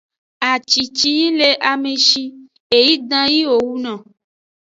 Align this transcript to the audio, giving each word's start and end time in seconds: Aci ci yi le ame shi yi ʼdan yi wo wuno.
Aci 0.51 0.81
ci 0.97 1.09
yi 1.17 1.27
le 1.39 1.49
ame 1.71 1.91
shi 2.05 2.23
yi 2.83 2.89
ʼdan 3.01 3.27
yi 3.35 3.41
wo 3.49 3.57
wuno. 3.67 3.93